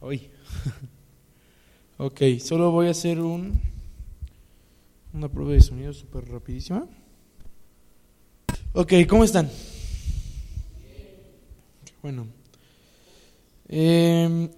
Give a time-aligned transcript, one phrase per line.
[0.00, 0.30] Hoy.
[1.98, 3.60] ok, solo voy a hacer un
[5.12, 6.86] una prueba de sonido súper rapidísima.
[8.74, 9.50] Ok, ¿cómo están?
[12.00, 12.28] Bueno.
[13.66, 14.48] Em,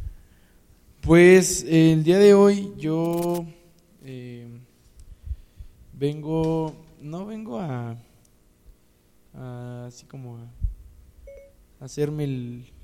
[1.00, 3.46] pues el día de hoy yo
[4.04, 4.60] em,
[5.94, 7.96] vengo, no vengo a,
[9.32, 12.79] a así como a hacerme el, eh,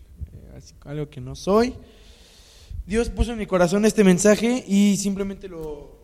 [0.85, 1.75] algo que no soy.
[2.87, 5.97] Dios puso en mi corazón este mensaje y simplemente lo,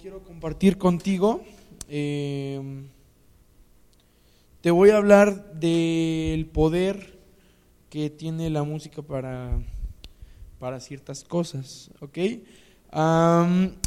[0.00, 1.42] quiero compartir contigo.
[1.88, 2.88] Em,
[4.60, 7.18] te voy a hablar del poder
[7.88, 9.58] que tiene la música para,
[10.58, 12.18] para ciertas cosas, ¿ok?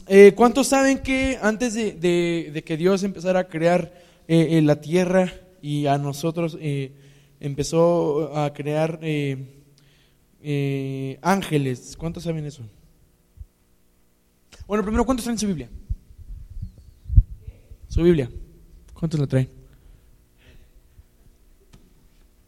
[0.07, 1.91] Eh, ¿Cuántos saben que antes de,
[2.53, 3.93] de- que Dios empezara a crear
[4.27, 6.91] eh, eh, la tierra y a nosotros eh,
[7.43, 9.37] empezó a crear eh,
[10.41, 11.95] eh, ángeles?
[11.97, 12.63] ¿Cuántos saben eso?
[14.65, 15.69] Bueno, primero, ¿cuántos traen su Biblia?
[17.89, 18.31] Su Biblia.
[18.93, 19.49] ¿Cuántos la traen?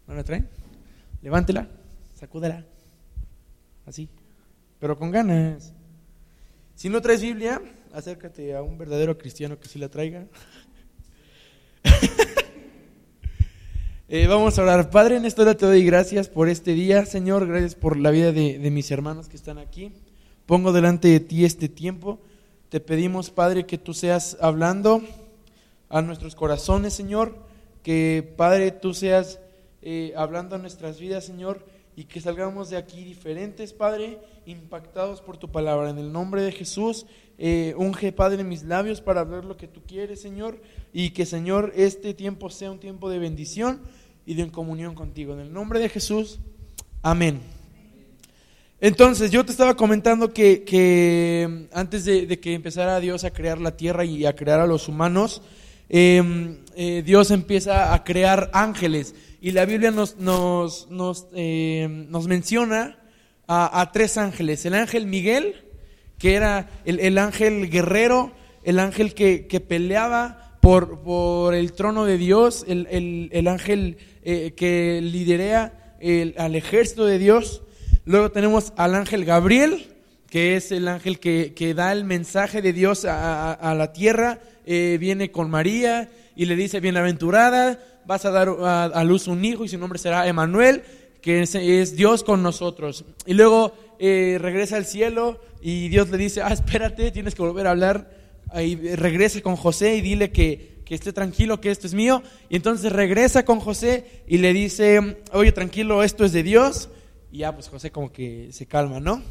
[0.07, 0.47] ¿No la traen?
[1.21, 1.67] Levántela,
[2.13, 2.65] sacúdela.
[3.85, 4.07] Así.
[4.79, 5.73] Pero con ganas.
[6.73, 7.61] Si no traes Biblia,
[7.93, 10.25] acércate a un verdadero cristiano que sí la traiga.
[14.07, 14.91] Eh, vamos a orar.
[14.91, 17.47] Padre, en esta hora te doy gracias por este día, Señor.
[17.47, 19.91] Gracias por la vida de, de mis hermanos que están aquí.
[20.45, 22.19] Pongo delante de ti este tiempo.
[22.69, 25.01] Te pedimos, Padre, que tú seas hablando
[25.89, 27.35] a nuestros corazones, Señor.
[27.81, 29.39] Que, Padre, tú seas
[29.81, 31.65] eh, hablando a nuestras vidas, Señor.
[31.95, 35.89] Y que salgamos de aquí diferentes, Padre, impactados por tu palabra.
[35.89, 37.05] En el nombre de Jesús,
[37.37, 40.61] eh, unge, Padre, mis labios para hablar lo que tú quieres, Señor.
[40.91, 43.81] Y que, Señor, este tiempo sea un tiempo de bendición
[44.25, 45.33] y de comunión contigo.
[45.33, 46.39] En el nombre de Jesús,
[47.01, 47.41] amén.
[48.81, 53.77] Entonces, yo te estaba comentando que, que antes de, que empezara Dios a crear la
[53.77, 55.41] tierra y a crear a los humanos,
[55.87, 59.15] eh, eh, Dios empieza a crear ángeles.
[59.45, 62.97] Y la Biblia nos, nos, nos, eh, nos menciona
[63.47, 64.65] a, tres ángeles.
[64.65, 65.53] El ángel Miguel,
[66.17, 68.31] que era el, el ángel guerrero,
[68.63, 73.97] el ángel que, que peleaba por, por el trono de Dios, el, el- el ángel
[74.23, 75.93] eh, que liderea
[76.39, 77.61] al ejército de Dios.
[78.03, 79.93] Luego tenemos al ángel Gabriel,
[80.27, 83.93] que es el ángel que, que da el mensaje de Dios a, a- a la
[83.93, 84.39] tierra.
[84.65, 89.43] Eh, viene con María y le dice, bienaventurada, vas a dar a, a luz un
[89.43, 90.83] hijo y su nombre será Emanuel,
[91.25, 93.03] que es, Dios con nosotros.
[93.25, 97.65] Y luego eh, regresa al cielo y Dios le dice, ah, espérate, tienes que volver
[97.65, 98.11] a hablar.
[98.51, 102.21] Ahí regresa con José y dile que, que esté tranquilo, que esto es mío.
[102.47, 106.89] Y entonces regresa con José y le dice, oye, tranquilo, esto es de Dios.
[107.31, 109.23] Y ya, pues José como que se calma, ¿no?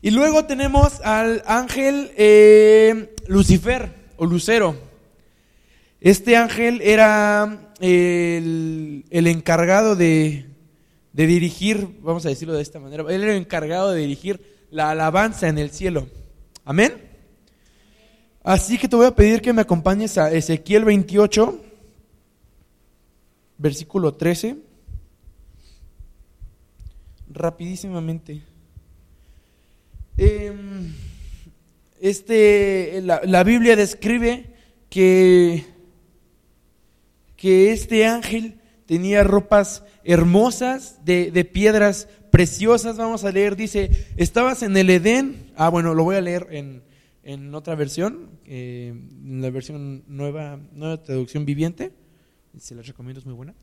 [0.00, 4.87] Y luego tenemos al ángel eh, Lucifer o Lucero.
[6.00, 10.46] Este ángel era el, el encargado de,
[11.12, 15.48] dirigir, vamos a decirlo de esta manera, él era el encargado de dirigir la alabanza
[15.48, 16.08] en el cielo.
[16.64, 17.02] Amén.
[18.44, 21.60] Así que te voy a pedir que me acompañes a Ezequiel 28,
[23.58, 24.56] versículo 13,
[27.28, 28.42] rapidísimamente.
[30.16, 30.94] Em,
[32.00, 34.54] este, la Biblia describe
[34.88, 35.77] que,
[37.38, 42.96] que este ángel tenía ropas hermosas de, de piedras preciosas.
[42.98, 45.52] Vamos a leer, dice, estabas en el Edén.
[45.56, 46.82] Ah, bueno, lo voy a leer en,
[47.22, 51.92] en otra versión, eh, en la versión nueva, nueva traducción viviente.
[52.58, 53.54] Se la recomiendo, es muy buena.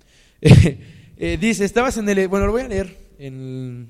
[1.17, 2.27] Eh, dice, estabas en el...
[2.27, 3.89] Bueno, lo voy a leer en,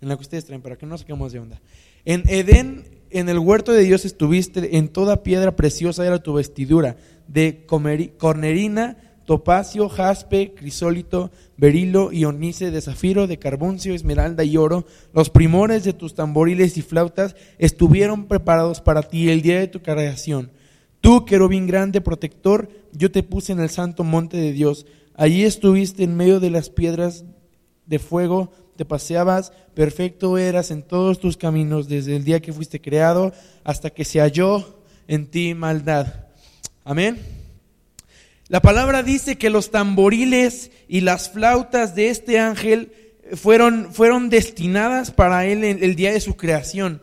[0.00, 1.60] en la que ustedes traen para que no nos saquemos de onda.
[2.04, 6.96] En Edén, en el huerto de Dios estuviste, en toda piedra preciosa era tu vestidura,
[7.28, 8.96] de comeri- cornerina,
[9.28, 14.86] topacio, jaspe, crisólito, berilo, ionice, de zafiro, de carbuncio, esmeralda y oro.
[15.12, 19.82] Los primores de tus tamboriles y flautas estuvieron preparados para ti el día de tu
[19.82, 20.50] creación.
[21.02, 24.86] Tú, querubín grande, protector, yo te puse en el santo monte de Dios.
[25.14, 27.26] Allí estuviste en medio de las piedras
[27.84, 32.80] de fuego, te paseabas, perfecto eras en todos tus caminos desde el día que fuiste
[32.80, 36.06] creado hasta que se halló en ti maldad.
[36.82, 37.37] Amén.
[38.48, 42.92] La palabra dice que los tamboriles y las flautas de este ángel
[43.34, 47.02] fueron, fueron destinadas para él en el día de su creación.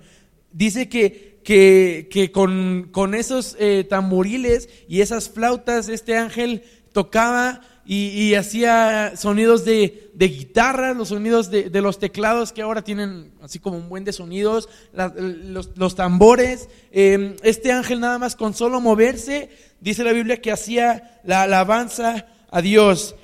[0.52, 6.64] Dice que, que, que con, con esos eh, tamboriles y esas flautas este ángel
[6.94, 13.32] tocaba y, hacía sonidos de, de guitarra, los sonidos de, los teclados que ahora tienen
[13.44, 16.68] así como un buen de sonidos, los, tambores.
[16.92, 19.50] Em, este ángel nada más con solo moverse,
[19.80, 23.16] dice la Biblia que hacía la alabanza a Dios.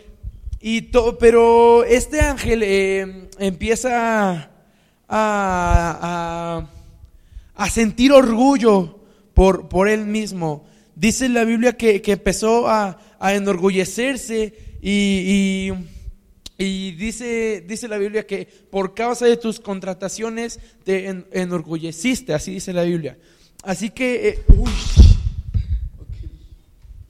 [0.60, 4.52] Y pero este ángel em, empieza
[5.10, 6.68] a,
[7.56, 9.00] a, sentir orgullo
[9.34, 10.66] por, por él mismo.
[11.02, 14.54] Dice la Biblia que, que empezó a, a enorgullecerse
[14.84, 15.72] y,
[16.60, 22.72] y, dice, dice la Biblia que por causa de tus contrataciones te enorgulleciste, así dice
[22.72, 23.18] la Biblia.
[23.64, 24.70] Así que, eh, uy,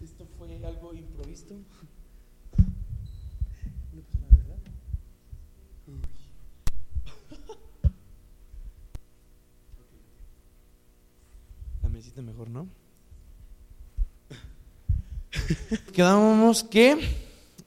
[0.02, 1.56] esto fue algo improvisto.
[12.16, 12.70] La mejor, ¿no?
[15.94, 16.98] Quedábamos que,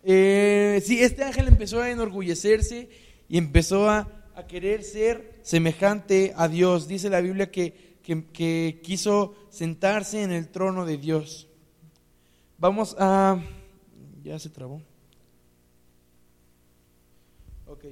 [0.05, 2.89] eh, sí, este ángel empezó a enorgullecerse
[3.29, 4.11] y empezó a,
[4.49, 6.89] querer ser semejante a Dios.
[6.89, 11.47] Dice la Biblia que, que, quiso sentarse en el trono de Dios.
[12.59, 13.41] Vamos a...
[14.25, 14.83] Ya se trabó.
[17.67, 17.85] Ok,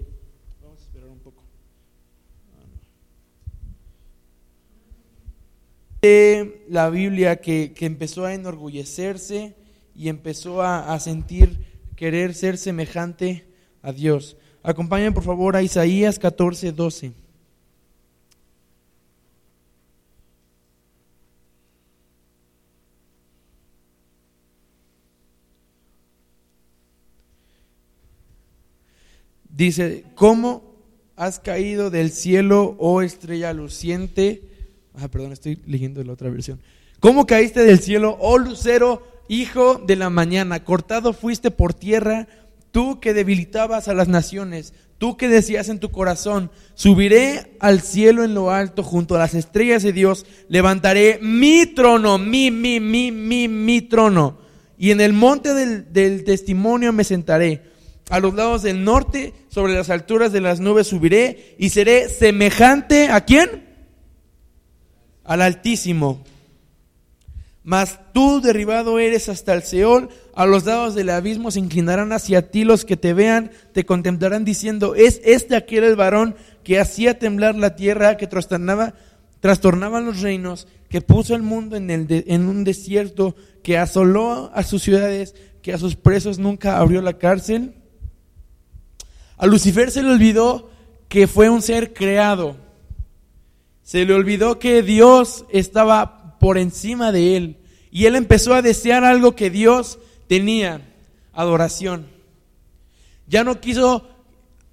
[0.60, 1.44] vamos a esperar un poco.
[6.68, 9.54] La Biblia que, que empezó a enorgullecerse
[9.94, 11.58] y empezó a, sentir
[11.96, 13.44] querer ser semejante
[13.82, 14.36] a Dios.
[14.62, 17.12] Acompáñenme por favor a Isaías 14, 12.
[29.54, 30.74] Dice, ¿cómo
[31.14, 34.42] has caído del cielo, oh estrella luciente?
[34.94, 36.60] Ah, perdón, estoy leyendo la otra versión.
[37.00, 42.26] ¿Cómo caíste del cielo, oh lucero Hijo de la mañana, cortado fuiste por tierra,
[42.70, 48.24] tú que debilitabas a las naciones, tú que decías en tu corazón, subiré al cielo
[48.24, 53.12] en lo alto junto a las estrellas de Dios, levantaré mi trono, mi, mi, mi,
[53.12, 54.38] mi, mi trono,
[54.76, 57.70] y en el monte del, del testimonio me sentaré.
[58.10, 63.08] A los lados del norte, sobre las alturas de las nubes subiré y seré semejante
[63.08, 63.70] a quién?
[65.24, 66.24] Al Altísimo
[67.64, 72.50] mas tú derribado eres hasta el Seol, a los lados del abismo se inclinarán hacia
[72.50, 77.18] ti los que te vean, te contemplarán diciendo, es este aquel el varón que hacía
[77.18, 78.94] temblar la tierra, que trastornaba,
[80.00, 85.34] los reinos, que puso el mundo en, en un desierto, que asoló a sus ciudades,
[85.62, 87.74] que a sus presos nunca abrió la cárcel.
[89.36, 90.70] A Lucifer se le olvidó
[91.08, 92.56] que fue un ser creado.
[93.82, 97.56] Se le olvidó que Dios estaba por encima de él.
[97.92, 100.80] Y él empezó a desear algo que Dios tenía,
[101.32, 102.08] adoración.
[103.28, 104.08] Ya no quiso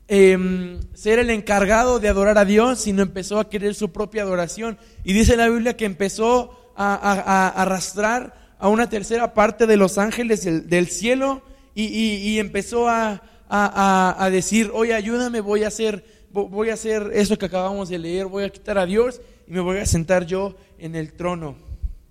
[0.08, 4.80] em, ser el encargado de adorar a Dios, sino empezó a querer su propia adoración.
[5.04, 10.44] Y dice la Biblia que empezó a, arrastrar a una tercera parte de los ángeles
[10.44, 11.44] del, cielo
[11.76, 17.46] y, empezó a, a, decir, oye, ayúdame, voy a hacer, voy a hacer eso que
[17.46, 20.96] acabamos de leer, voy a quitar a Dios y me voy a sentar yo en
[20.96, 21.56] el trono.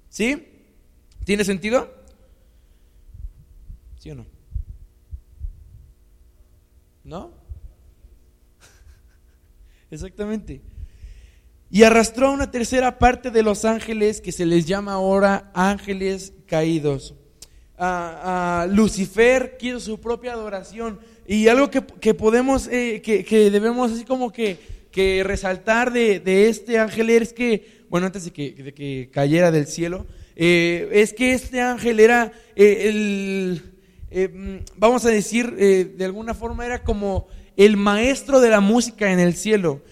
[0.08, 0.48] ¿Sí?
[1.24, 1.94] ¿Tiene sentido?
[3.98, 4.26] ¿Sí o no?
[7.04, 7.30] ¿No?
[9.90, 10.60] Exactamente.
[11.70, 17.14] Y arrastró una tercera parte de los ángeles que se les llama ahora ángeles caídos.
[17.80, 20.98] A, Lucifer quiso su propia adoración.
[21.24, 27.08] Y algo que, podemos, eh, que, debemos así como que, que resaltar de, este ángel
[27.10, 32.32] es que bueno, antes de que, cayera del cielo, eh, es que este ángel era
[32.56, 33.62] eh, el,
[34.10, 39.12] eh, mm, vamos a decir, de alguna forma era como el maestro de la música
[39.12, 39.82] en el cielo.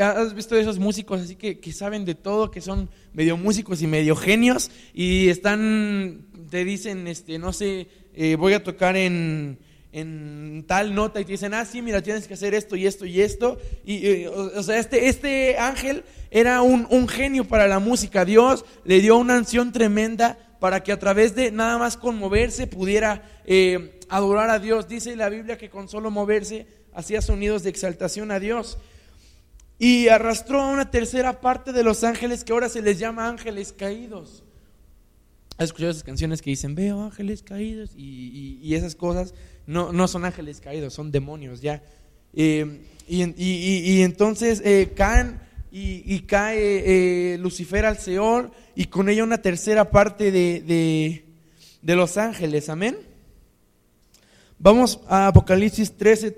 [0.00, 3.86] ¿Has visto esos músicos así que, que, saben de todo, que son medio músicos y
[3.86, 7.86] medio genios y están, te dicen, este, no sé,
[8.36, 9.60] voy a tocar en,
[9.92, 13.06] en tal nota y te dicen, ah, sí, mira, tienes que hacer esto y esto
[13.06, 13.58] y esto.
[13.84, 18.24] Y, o, sea, este, este ángel era un, un, genio para la música.
[18.24, 22.66] Dios le dio una unción tremenda para que a través de nada más con moverse
[22.66, 24.86] pudiera eh, adorar a Dios.
[24.86, 28.78] Dice la Biblia que con solo moverse hacía sonidos de exaltación a Dios.
[29.78, 33.72] Y arrastró a una tercera parte de los ángeles que ahora se les llama ángeles
[33.72, 34.44] caídos.
[35.56, 37.92] ¿Has escuchado esas canciones que dicen, veo ángeles caídos?
[37.96, 39.34] Y, y esas cosas
[39.70, 41.80] no, no son ángeles caídos, son demonios ya.
[42.34, 45.38] Eh, y, entonces eh, caen
[45.70, 51.22] y, cae eh, Lucifer al Seol y con ella una tercera parte de,
[51.82, 52.98] de, los ángeles, amén.
[54.58, 56.32] Vamos a Apocalipsis 13,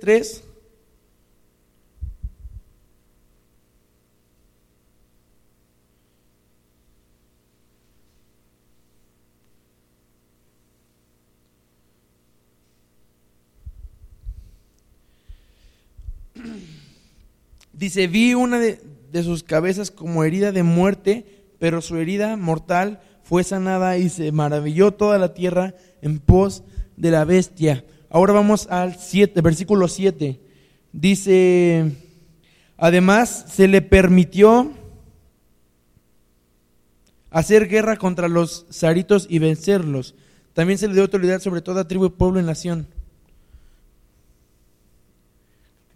[17.82, 18.78] Dice, vi una de,
[19.24, 21.26] sus cabezas como herida de muerte,
[21.58, 26.62] pero su herida mortal fue sanada y se maravilló toda la tierra en pos
[26.96, 27.84] de la bestia.
[28.08, 30.40] Ahora vamos al 7, versículo 7.
[30.92, 31.90] Dice,
[32.76, 34.70] además se le permitió
[37.30, 40.14] hacer guerra contra los saritos y vencerlos.
[40.52, 42.86] También se le dio autoridad sobre toda tribu, pueblo y nación.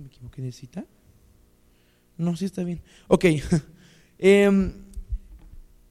[0.00, 0.84] ¿Me equivoqué de cita?
[2.16, 2.80] No, sí está bien.
[3.08, 3.24] Ok.
[4.18, 4.72] eh,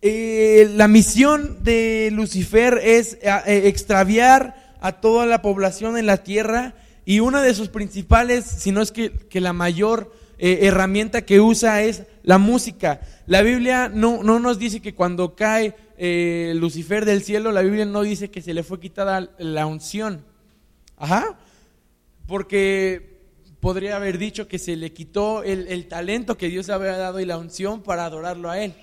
[0.07, 6.17] eh, la misión de Lucifer es eh, eh, extraviar a toda la población en la
[6.17, 11.81] tierra y una de sus principales, si no es que, la mayor herramienta que usa
[11.81, 13.01] es la música.
[13.25, 15.75] La Biblia no, no nos dice que cuando cae
[16.53, 20.23] Lucifer del cielo, la Biblia no dice que se le fue quitada la unción.
[20.97, 21.35] Ajá.
[22.27, 23.14] Porque
[23.65, 27.19] podría haber dicho que se le quitó el, el talento que Dios le había dado
[27.19, 28.75] y la unción para adorarlo a él.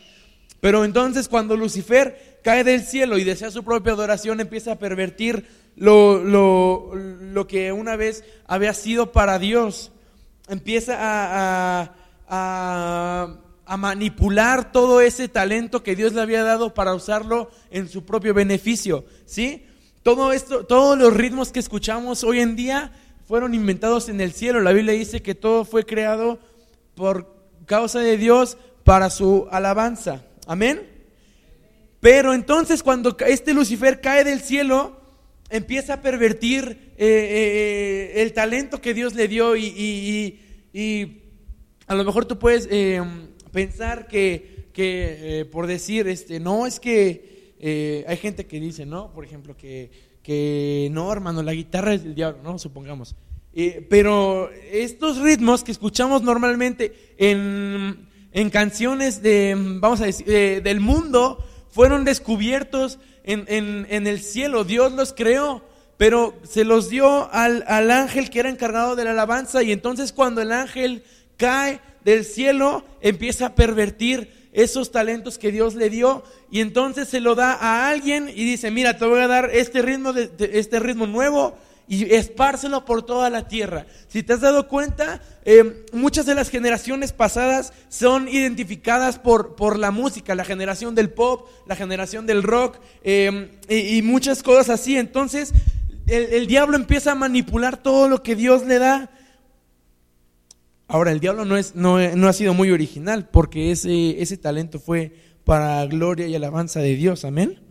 [0.58, 5.46] Pero entonces cuando Lucifer cae del cielo y desea su propia adoración, empieza a pervertir
[5.76, 9.92] lo, lo, que una vez había sido para Dios.
[10.48, 11.94] Empieza a,
[12.28, 18.04] a, a, manipular todo ese talento que Dios le había dado para usarlo en su
[18.04, 19.04] propio beneficio.
[19.26, 19.64] ¿Sí?
[20.02, 22.90] Todo esto, todos los ritmos que escuchamos hoy en día
[23.32, 24.60] fueron inventados en el cielo.
[24.60, 26.38] La Biblia dice que todo fue creado
[26.94, 27.34] por
[27.64, 30.26] causa de Dios para su alabanza.
[30.46, 30.86] Amén.
[32.00, 35.00] Pero entonces cuando este Lucifer cae del cielo,
[35.48, 40.38] empieza a pervertir eh, eh, eh, el talento que Dios le dio y,
[41.86, 42.68] a lo mejor tú puedes
[43.50, 49.10] pensar que, por decir, este, no, es que hay gente que dice, ¿no?
[49.10, 52.58] Por ejemplo, que, que no, hermano, la guitarra es del diablo, ¿no?
[52.58, 53.14] Supongamos.
[53.90, 60.26] pero estos ritmos que escuchamos normalmente en en canciones de, vamos a decir,
[60.62, 64.64] del mundo fueron descubiertos en, en, el cielo.
[64.64, 65.62] Dios los creó,
[65.96, 70.12] pero se los dio al, al ángel que era encargado de la alabanza y entonces
[70.12, 71.04] cuando el ángel
[71.36, 77.20] cae del cielo empieza a pervertir esos talentos que Dios le dio y entonces se
[77.20, 80.78] lo da a alguien y dice, mira, te voy a dar este ritmo, de, este
[80.80, 81.56] ritmo nuevo
[81.88, 83.86] y espárselo por toda la tierra.
[84.08, 89.78] Si te has dado cuenta, eh, muchas de las generaciones pasadas son identificadas por, por
[89.78, 94.98] la música, la generación del pop, la generación del rock eh, y, muchas cosas así.
[94.98, 95.54] Entonces,
[96.06, 99.08] el, diablo empieza a manipular todo lo que Dios le da.
[100.86, 104.78] Ahora, el diablo no, es, no, no ha sido muy original porque ese, ese talento
[104.78, 107.24] fue para gloria y alabanza de Dios.
[107.24, 107.62] Amén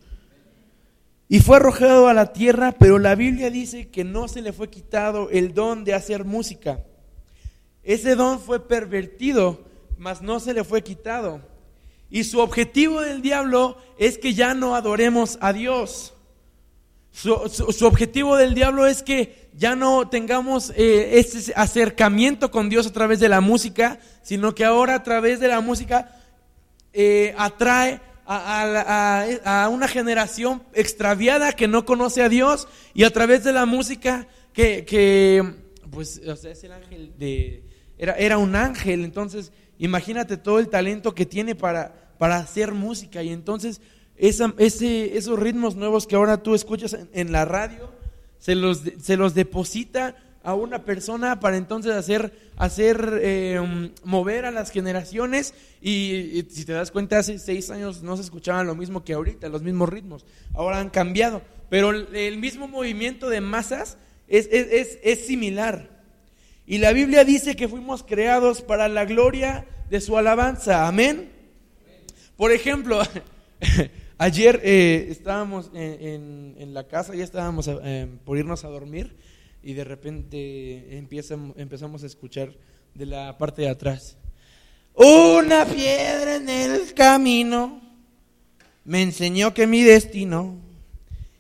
[1.32, 4.70] y fue arrojado a la tierra, pero la Biblia dice que no se le fue
[4.70, 6.84] quitado el don de hacer música.
[7.84, 9.64] Ese don fue pervertido,
[9.98, 11.40] mas no se le fue quitado.
[12.10, 16.16] Y su objetivo del diablo es que ya no adoremos a Dios.
[17.14, 17.32] Su,
[17.86, 23.22] objetivo del diablo es que ya no tengamos eh, ese acercamiento con Dios a través
[23.22, 26.21] de la música, sino que ahora a través de la música
[26.94, 33.52] eh, atrae a, una generación extraviada que no conoce a Dios y a través de
[33.52, 35.54] la música que,
[35.92, 37.64] pues, o sea, es el ángel de,
[37.98, 43.24] era, era un ángel, entonces imagínate todo el talento que tiene para, para hacer música.
[43.24, 43.82] Y entonces
[44.16, 47.92] esa, ese, esos ritmos nuevos que ahora tú escuchas en, la radio,
[48.38, 54.52] se los, se los deposita a una persona para entonces hacer, hacer eh, mover a
[54.52, 55.54] las generaciones.
[55.82, 59.50] Y, si te das cuenta hace seis años no se escuchaban lo mismo que ahorita,
[59.50, 65.26] los mismos ritmos, ahora han cambiado, pero el mismo movimiento de masas es, es, es
[65.26, 65.90] similar.
[66.66, 71.32] Y la Biblia dice que fuimos creados para la gloria de su alabanza, amén.
[72.38, 73.02] Por ejemplo,
[74.18, 79.16] ayer eh, estábamos en, en, la casa, ya estábamos eh, por irnos a dormir
[79.64, 82.54] y de repente empezamos a escuchar
[82.94, 84.18] de la parte de atrás.
[84.94, 87.82] Una piedra en el camino
[88.84, 90.58] me enseñó que mi destino.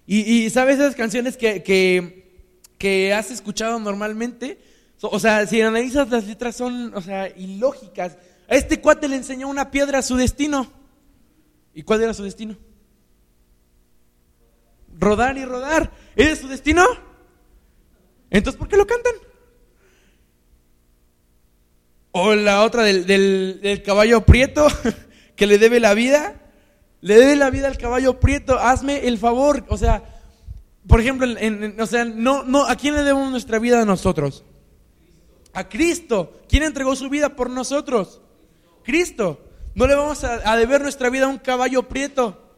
[0.06, 1.64] Y, sabes esas canciones que,
[2.78, 4.60] que, has escuchado normalmente.
[5.02, 8.18] O sea, si analizas las letras son, o sea, ilógicas.
[8.50, 10.72] A este cuate le enseñó una piedra a su destino.
[11.74, 12.58] ¿Y cuál era su destino?
[15.00, 15.92] Rodar y rodar.
[16.16, 16.86] ¿Era su destino?
[18.32, 19.14] Entonces, ¿por qué lo cantan?
[22.12, 24.68] O la otra del, del, caballo prieto
[25.36, 26.36] que le debe la vida.
[27.02, 28.58] Le debe la vida al caballo prieto.
[28.58, 29.66] Hazme el favor.
[29.68, 30.04] O sea,
[30.88, 31.28] por ejemplo,
[31.80, 34.46] o sea, no, no, ¿a quién le debemos nuestra vida a nosotros?
[35.54, 36.42] A Cristo.
[36.48, 38.22] ¿Quién entregó su vida por nosotros?
[38.84, 39.42] Cristo.
[39.76, 42.56] No le vamos a, a deber nuestra vida a un caballo prieto.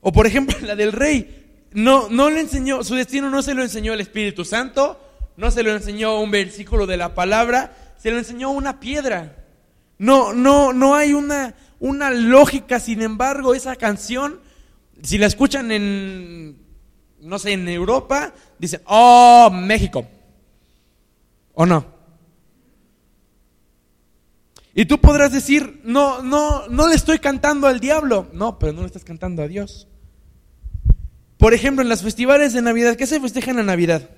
[0.00, 1.43] O por ejemplo, la del rey.
[1.74, 5.00] No, no le enseñó, su destino no se lo enseñó el Espíritu Santo,
[5.36, 9.44] no se lo enseñó un versículo de la palabra, se lo enseñó una piedra.
[9.98, 14.38] No, no, no hay una, una lógica, sin embargo, esa canción,
[15.02, 16.56] si la escuchan en,
[17.18, 20.06] no sé, en Europa, dicen, oh, México.
[21.54, 21.86] ¿O no?
[24.76, 28.28] Y tú podrás decir, no, no, no le estoy cantando al diablo.
[28.32, 29.88] No, pero no le estás cantando a Dios.
[31.44, 34.08] Por ejemplo, en los festivales de Navidad, ¿qué se festeja en la Navidad?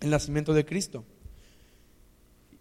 [0.00, 1.06] El nacimiento de Cristo.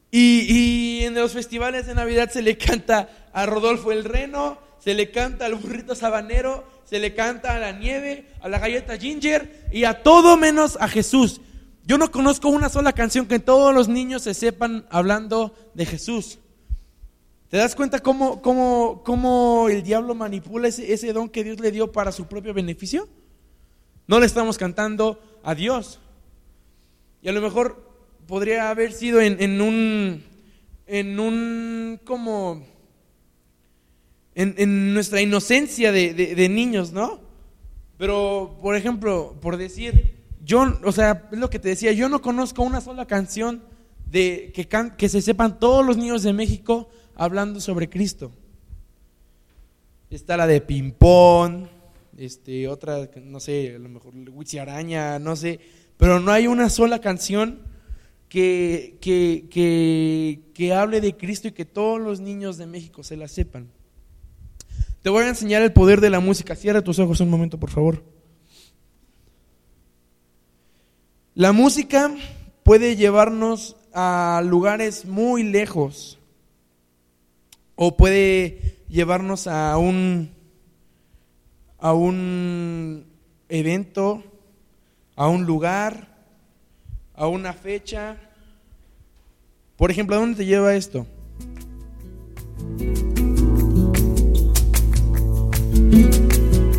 [0.10, 5.12] Y, en los festivales de Navidad se le canta a Rodolfo el Reno, se le
[5.12, 9.84] canta al burrito sabanero, se le canta a la nieve, a la galleta ginger y
[9.84, 11.42] a todo menos a Jesús.
[11.84, 16.40] Yo no conozco una sola canción que todos los niños se sepan hablando de Jesús.
[17.56, 21.90] ¿Te das cuenta cómo, cómo, cómo el diablo manipula ese, don que Dios le dio
[21.90, 23.08] para su propio beneficio?
[24.08, 26.02] No le estamos cantando a Dios.
[27.22, 27.82] Y a lo mejor
[28.28, 30.22] podría haber sido en, un,
[30.86, 32.62] en un, como,
[34.34, 37.22] en, nuestra inocencia de, de, niños, ¿no?
[37.98, 42.22] Pero, por ejemplo, por decir, yo, o sea, es lo que te decía, yo no
[42.22, 43.64] conozco una sola canción
[44.12, 48.32] de que, que se sepan todos los niños de México hablando sobre Cristo.
[50.10, 51.70] Está la de Pimpón,
[52.18, 55.60] este, otra, no sé, a lo mejor Witsi Araña, no sé,
[55.98, 57.60] pero no hay una sola canción
[58.30, 63.18] que, que, que, que hable de Cristo y que todos los niños de México se
[63.18, 63.70] la sepan.
[65.02, 66.56] Te voy a enseñar el poder de la música.
[66.56, 68.04] Cierra tus ojos un momento, por favor.
[71.36, 72.16] La música
[72.64, 76.18] puede llevarnos a lugares muy lejos
[77.76, 80.32] o puede llevarnos a un,
[81.80, 83.06] a un
[83.50, 84.24] evento,
[85.16, 86.16] a un lugar,
[87.14, 88.18] a una fecha.
[89.78, 91.06] Por ejemplo, ¿a dónde te lleva esto?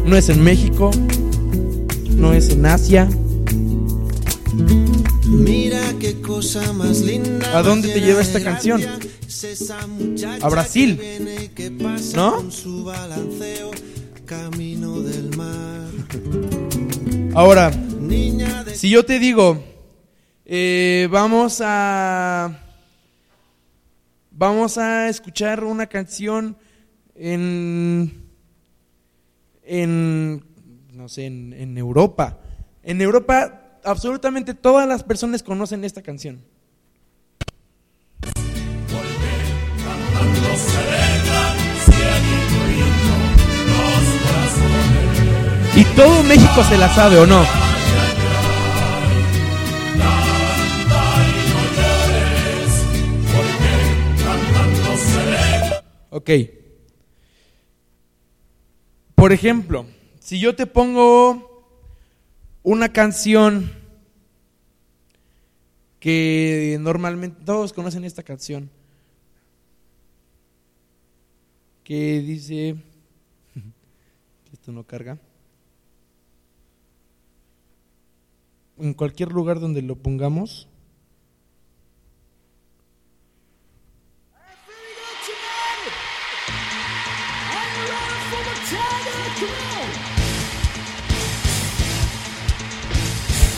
[0.04, 0.90] No es en México,
[2.10, 3.08] no es en Asia.
[5.26, 7.58] Mira qué cosa más linda.
[7.58, 8.80] ¿A dónde te lleva esta canción?
[10.40, 11.00] A Brasil,
[12.14, 12.48] ¿no?
[17.34, 17.70] Ahora,
[18.74, 19.62] si yo te digo,
[20.44, 22.62] eh, vamos a
[24.30, 26.56] vamos a escuchar una canción
[27.14, 28.22] en
[29.64, 30.44] en
[30.92, 32.40] no sé, en, en Europa.
[32.82, 36.42] En Europa absolutamente todas las personas conocen esta canción.
[45.96, 47.42] Todo México se la sabe, ¿o no?
[56.10, 56.30] Ok.
[59.14, 59.86] Por ejemplo,
[60.20, 61.64] si yo te pongo
[62.62, 63.72] una canción
[65.98, 68.70] que normalmente todos conocen esta canción,
[71.84, 72.76] que dice,
[74.52, 75.18] esto no carga,
[78.78, 80.68] en cualquier lugar donde lo pongamos,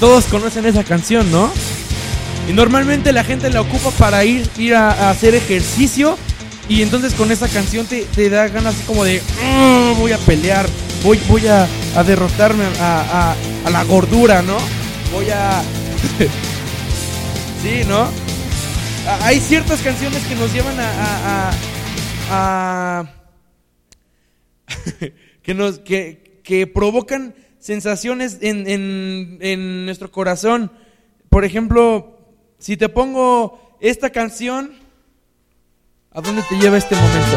[0.01, 1.51] Todos conocen esa canción, ¿no?
[2.49, 6.17] Y normalmente la gente la ocupa para ir, ir a hacer ejercicio
[6.69, 10.67] y entonces con esa canción te, da ganas así como de, oh, voy a pelear,
[11.03, 11.67] voy, voy a,
[12.05, 13.35] derrotarme a,
[13.71, 14.57] la gordura, ¿no?
[15.13, 15.63] Voy a...
[17.63, 18.09] sí, ¿no?
[19.23, 21.51] Hay ciertas canciones que nos llevan a...
[22.31, 23.15] a,
[25.43, 30.71] que, nos, que, que provocan sensaciones en, en, en nuestro corazón.
[31.31, 32.19] Por ejemplo,
[32.59, 34.89] si te pongo esta canción
[36.19, 37.37] ¿A dónde te lleva este momento?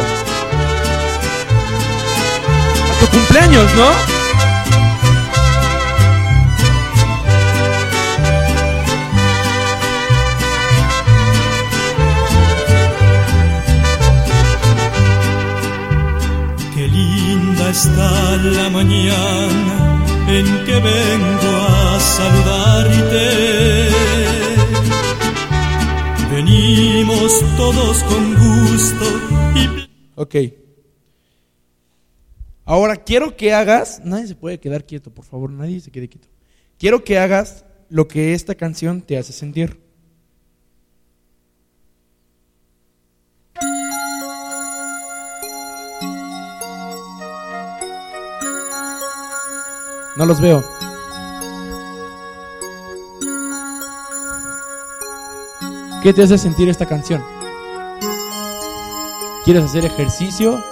[2.90, 4.11] A tu cumpleaños, ¿no?
[17.74, 23.88] Llega la mañana en que vengo a saludarte.
[26.32, 29.06] Venimos todos con gusto
[29.56, 29.90] y...
[30.16, 30.36] Ok.
[32.66, 36.28] Ahora quiero que hagas, nadie se puede quedar quieto, por favor, nadie se quede quieto.
[36.78, 39.80] Quiero que hagas lo que esta canción te hace sentir.
[50.16, 50.64] No los veo.
[56.04, 57.24] ¿Qué te hace sentir esta canción?
[59.46, 60.64] ¿Quieres hacer ejercicio?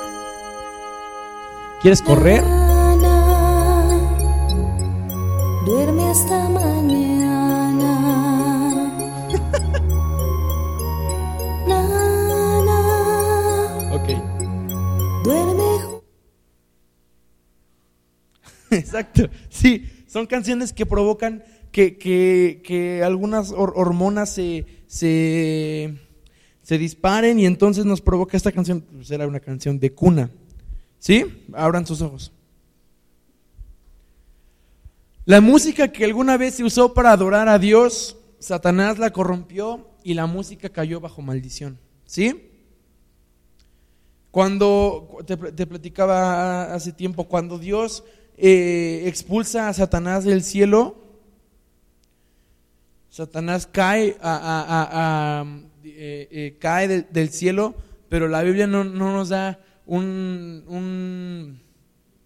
[1.82, 2.44] ¿Quieres correr?
[5.66, 7.19] Duerme hasta mañana.
[18.72, 19.30] Exacto.
[19.50, 25.98] Sí, son canciones que provocan que, que, que algunas hormonas se, se,
[26.62, 28.82] se, disparen y entonces nos provoca esta canción.
[28.82, 30.32] Pues era una canción de cuna.
[30.98, 31.46] ¿Sí?
[31.54, 32.32] Abran sus ojos.
[35.26, 40.16] La música que alguna vez se usó para adorar a Dios, Satanás la corrompió y
[40.16, 41.78] la música cayó bajo maldición.
[42.06, 42.50] ¿Sí?
[44.32, 48.04] Cuando, te, platicaba hace tiempo, cuando Dios
[48.42, 50.96] eh, expulsa a Satanás del cielo,
[53.10, 54.16] Satanás cae,
[55.84, 57.76] eh, eh, cae del, cielo,
[58.08, 61.60] pero la Biblia no, nos da un,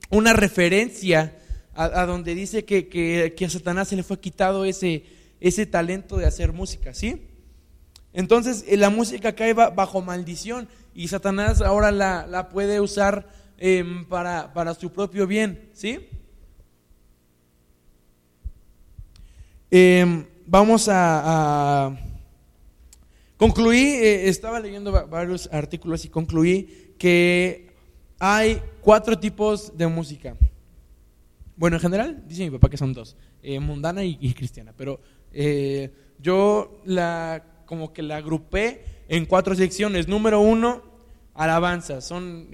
[0.09, 1.35] una referencia
[1.73, 5.05] a, donde dice que, a Satanás se le fue quitado ese,
[5.39, 7.27] ese talento de hacer música, ¿sí?
[8.13, 14.91] Entonces la música cae bajo maldición y Satanás ahora la, puede usar em, para, su
[14.91, 15.99] propio bien, ¿sí?
[19.71, 21.97] Em, vamos a,
[23.37, 27.67] concluir concluí, eh, estaba leyendo varios artículos y concluí que
[28.19, 30.37] hay cuatro tipos de música.
[31.55, 34.99] Bueno, en general, dice mi papá que son dos, eh, mundana y, cristiana, pero
[35.31, 40.07] eh, yo la como que la agrupé en cuatro secciones.
[40.07, 40.83] Número uno,
[41.33, 42.49] alabanza, son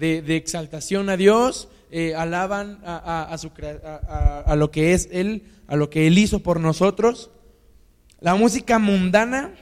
[0.00, 1.68] eh, de, exaltación a Dios,
[2.16, 3.50] alaban a, su,
[4.04, 7.30] a, lo que es Él, a lo que Él hizo por nosotros.
[8.20, 9.54] La música mundana,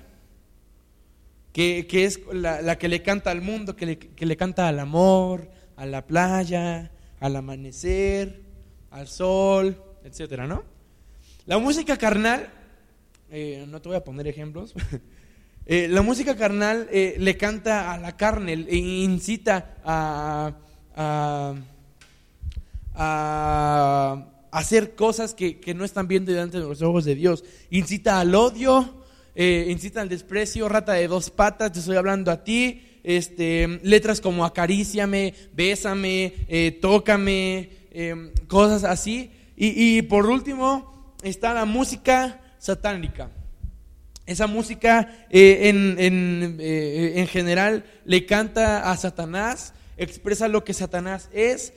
[1.53, 5.49] que, es la, que le canta al mundo, que le, que le canta al amor,
[5.77, 8.43] a la playa, al amanecer,
[8.91, 10.65] al sol, etcétera, ¿no?
[11.47, 12.49] La música carnal,
[13.31, 14.75] eh, no te voy a poner ejemplos,
[15.67, 20.53] eh, la música carnal eh, le canta a la carne, e incita a,
[20.97, 21.55] a,
[24.51, 28.35] hacer cosas que, que, no están viendo delante de los ojos de Dios, incita al
[28.35, 29.03] odio,
[29.35, 34.45] incita al desprecio, rata de dos patas, te estoy hablando a ti, este, letras como
[34.45, 39.31] acaríciame, bésame, eh, tócame, em, cosas así.
[39.57, 43.31] Y, por último está la música satánica.
[44.27, 51.29] Esa música eh, en, eh, en, general le canta a Satanás, expresa lo que Satanás
[51.33, 51.73] es.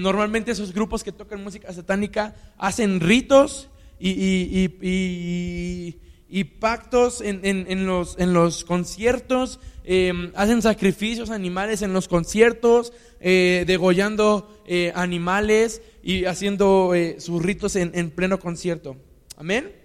[0.00, 7.86] normalmente esos grupos que tocan música satánica hacen ritos y, y, y pactos en, en,
[7.86, 15.82] los, en los conciertos Em, hacen sacrificios animales en los conciertos, eh, degollando eh, animales
[16.02, 18.96] y haciendo eh, sus ritos en, pleno concierto.
[19.36, 19.83] Amén.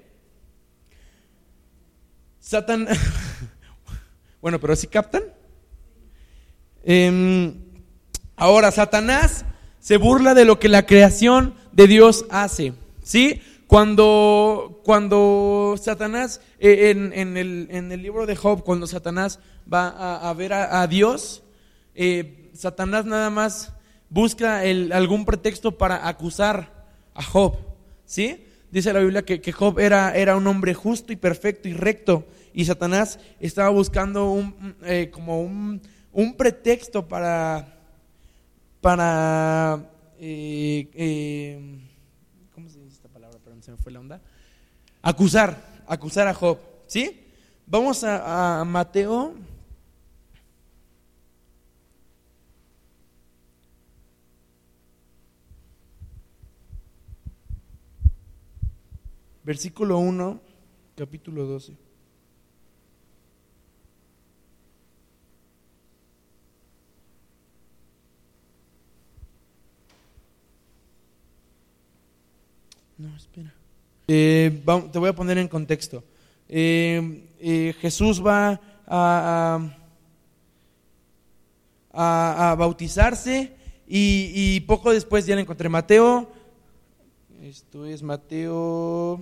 [2.40, 2.88] Satan,
[4.42, 5.24] bueno, pero si captan.
[6.84, 7.54] Em,
[8.36, 9.46] ahora, Satanás
[9.80, 12.74] se burla de lo que la creación de Dios hace.
[13.04, 13.42] ¿Sí?
[13.68, 19.40] Cuando, cuando Satanás, eh, en, el, libro de Job, cuando Satanás
[19.72, 19.90] va
[20.28, 21.44] a, ver a, Dios,
[21.94, 23.74] eh, Satanás nada más
[24.10, 27.58] busca algún pretexto para acusar a Job.
[28.06, 28.44] ¿Sí?
[28.72, 32.28] Dice la Biblia que, Job era, era, un hombre justo y perfecto y recto.
[32.54, 35.82] Y Satanás estaba buscando un, eh, como un,
[36.38, 37.80] pretexto para,
[38.82, 39.84] para
[43.62, 44.22] se me fue la onda.
[45.02, 46.58] Acusar, acusar a Job.
[46.88, 47.28] ¿Sí?
[47.66, 49.34] Vamos a, Mateo.
[59.50, 60.40] Versículo 1,
[60.96, 61.74] capítulo 12.
[73.00, 73.52] No, espera.
[74.08, 76.04] Eh, te voy a poner en contexto.
[76.48, 79.60] Eh, eh, Jesús va a,
[81.92, 83.52] a, bautizarse
[83.88, 86.32] y, y, poco después ya le encontré Mateo.
[87.42, 89.20] Esto es Mateo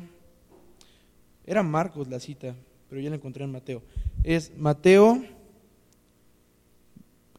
[1.47, 2.53] era Marcos la cita,
[2.89, 3.81] pero ya la encontré en Mateo.
[4.21, 5.23] Es Mateo,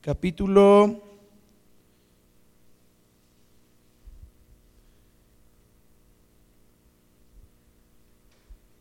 [0.00, 1.02] capítulo.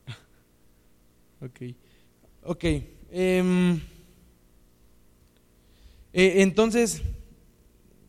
[1.42, 1.60] Ok.
[2.44, 2.64] Ok.
[3.10, 3.76] em,
[6.14, 7.02] eh, entonces,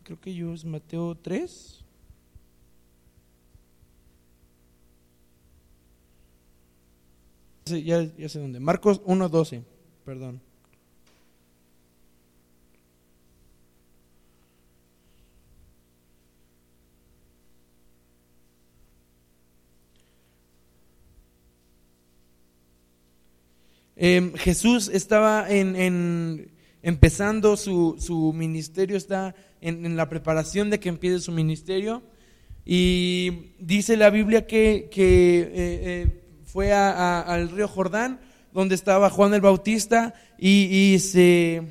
[0.04, 1.79] creo que yo es Mateo 3.
[7.78, 8.60] Ya, ya sé dónde.
[8.60, 9.64] Marcos 1.12.
[10.06, 10.42] Perdón.
[23.96, 26.52] Eh, Jesús estaba en, en-
[26.82, 32.02] empezando su, su ministerio, está en, en la preparación de que empiece su ministerio.
[32.66, 36.08] Y dice la Biblia que, que, eh, eh,
[36.52, 38.20] fue al río Jordán,
[38.54, 41.64] donde estaba Juan el Bautista, y, se,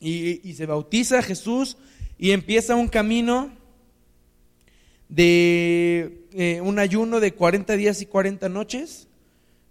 [0.00, 1.76] y, y se bautiza Jesús
[2.18, 3.50] y empieza un camino
[5.08, 9.08] de eh, un ayuno de 40 días y 40 noches,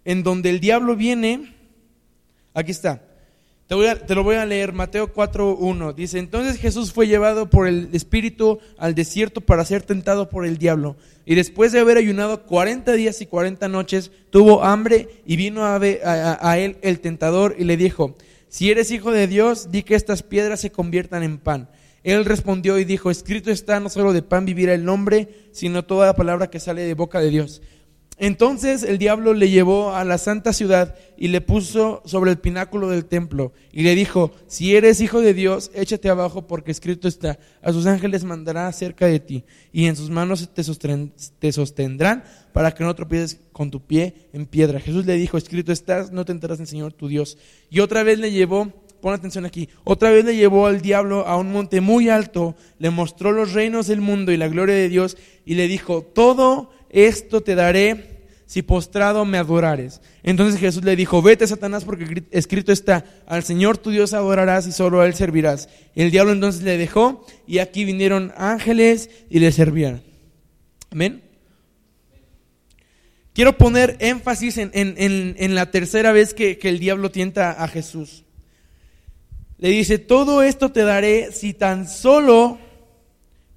[0.04, 1.54] en donde el diablo viene
[2.54, 3.02] Aquí está.
[3.66, 5.94] Te, voy a- te lo voy a leer, Mateo 4.1.
[5.94, 10.58] Dice, entonces Jesús fue llevado por el Espíritu al desierto para ser tentado por el
[10.58, 10.96] diablo.
[11.24, 15.76] Y después de haber ayunado 40 días y 40 noches, tuvo hambre y vino a,
[15.80, 18.16] a él el tentador y le dijo,
[18.48, 21.70] si eres hijo de Dios, di que estas piedras se conviertan en pan.
[22.04, 26.04] Él respondió y dijo, escrito está, no solo de pan vivirá el hombre, sino toda
[26.04, 27.62] la palabra que sale de boca de Dios.
[28.16, 32.88] Entonces el diablo le llevó a la santa ciudad y le puso sobre el pináculo
[32.88, 37.38] del templo y le dijo, si eres hijo de Dios, échate abajo porque escrito está,
[37.60, 40.62] a sus ángeles mandará cerca de ti y en sus manos te,
[41.38, 42.22] te sostendrán
[42.52, 44.78] para que no tropieces con tu pie en piedra.
[44.78, 47.36] Jesús le dijo, escrito estás, no tentarás del Señor tu Dios.
[47.68, 51.36] Y otra vez le llevó, pon atención aquí, otra vez le llevó al diablo a
[51.36, 55.16] un monte muy alto, le mostró los reinos del mundo y la gloria de Dios
[55.44, 58.12] y le dijo, todo esto te daré
[58.46, 60.00] si postrado me adorares.
[60.22, 64.72] Entonces Jesús le dijo, vete Satanás porque escrito está, al Señor tu Dios adorarás y
[64.72, 65.68] solo a Él servirás.
[65.94, 70.02] El diablo entonces le dejó y aquí vinieron ángeles y le servían.
[70.90, 71.22] Amén.
[73.32, 77.50] Quiero poner énfasis en, en- en- en la tercera vez que, que el diablo tienta
[77.50, 78.24] a Jesús.
[79.58, 82.58] Le dice, todo esto te daré si tan solo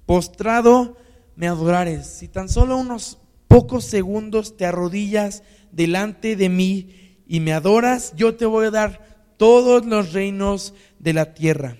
[0.06, 0.96] postrado
[1.36, 7.52] me adorares, si tan solo unos pocos segundos te arrodillas delante de mí y me
[7.52, 11.76] adoras, yo te voy a dar todos los reinos de la tierra.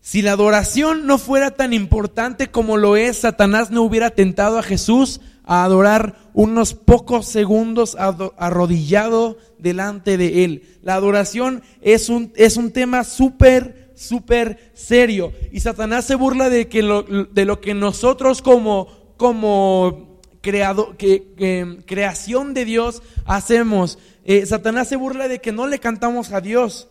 [0.00, 4.62] Si la adoración no fuera tan importante como lo es, Satanás no hubiera tentado a
[4.62, 10.62] Jesús a adorar unos pocos segundos ado- arrodillado delante de él.
[10.82, 15.32] La adoración es un, es un tema súper, súper serio.
[15.50, 21.32] Y Satanás se burla de, que lo, de lo que nosotros como, como creado, que,
[21.36, 23.98] que- creación de Dios hacemos.
[24.24, 26.88] Eh, Satanás se burla de que no le cantamos a Dios.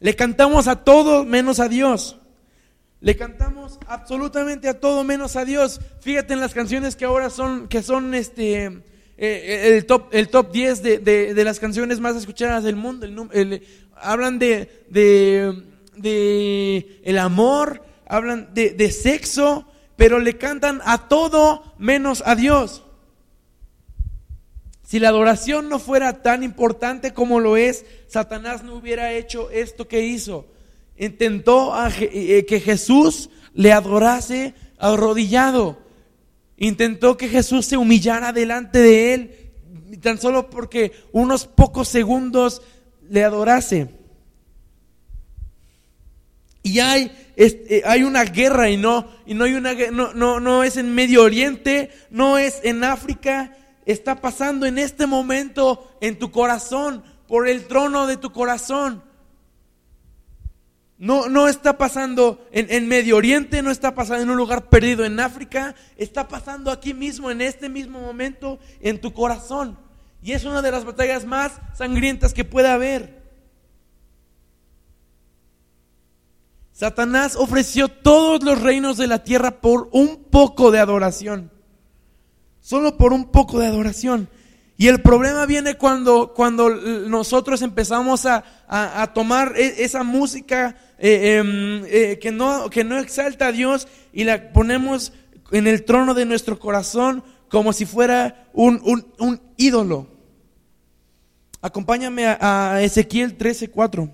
[0.00, 2.18] Le cantamos a todo menos a Dios.
[3.00, 5.80] Le cantamos absolutamente a todo menos a Dios.
[6.00, 8.64] Fíjate en las canciones que ahora son, que son este,
[9.18, 13.06] eh, el, top, el top 10 de, de- de las canciones más escuchadas del mundo.
[13.06, 13.62] El el-
[13.94, 15.62] hablan de, de,
[15.96, 19.66] de el amor, hablan de sexo,
[19.96, 22.82] pero le cantan a todo menos a Dios.
[24.82, 29.88] Si la adoración no fuera tan importante como lo es, Satanás no hubiera hecho esto
[29.88, 30.46] que hizo.
[30.96, 35.78] Intentó Je- eh, que Jesús le adorase arrodillado.
[36.56, 39.52] Intentó que Jesús se humillara delante de él,
[40.00, 42.62] tan solo porque unos pocos segundos
[43.08, 43.88] le adorase.
[46.62, 50.62] Y hay, eh, hay una guerra y no, y no hay una no, no, no
[50.62, 56.30] es en Medio Oriente, no es en África, está pasando en este momento en tu
[56.30, 59.04] corazón, por el trono de tu corazón.
[60.98, 65.04] No, no está pasando en, en Medio Oriente, no está pasando en un lugar perdido
[65.04, 69.78] en África, está pasando aquí mismo, en este mismo momento, en tu corazón.
[70.22, 73.25] Y es una de las batallas más sangrientas que puede haber.
[76.76, 81.50] Satanás ofreció todos los reinos de la tierra por un poco de adoración.
[82.60, 84.28] solo por un poco de adoración.
[84.76, 91.38] Y el problema viene cuando, cuando nosotros empezamos a, a, tomar e, esa música eh,
[91.38, 95.12] em, eh, que, no, que no exalta a Dios y la ponemos
[95.52, 98.82] en el trono de nuestro corazón como si fuera un,
[99.18, 100.08] un, ídolo.
[101.62, 104.10] Acompáñame a, a Ezequiel 13:4.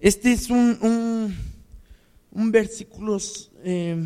[0.00, 1.36] Este es un, un,
[2.32, 3.18] un versículo
[3.62, 4.02] eh,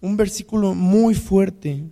[0.00, 1.82] un versículo muy fuerte.